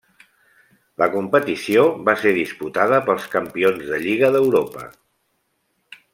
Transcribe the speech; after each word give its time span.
La 1.01 1.07
competició 1.15 1.83
va 2.07 2.15
ser 2.21 2.33
disputada 2.39 3.03
pels 3.11 3.29
campions 3.37 3.85
de 3.93 4.01
Lliga 4.07 4.31
d'Europa. 4.37 4.89